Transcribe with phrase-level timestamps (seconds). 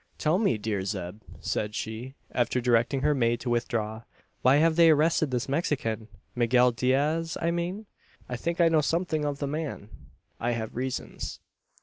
[0.17, 4.01] "Tell me, dear Zeb," said she, after directing her maid to withdraw,
[4.41, 7.85] "why have they arrested this Mexican Miguel Diaz I mean?
[8.27, 9.89] I think I know something of the man.
[10.39, 11.39] I have reasons."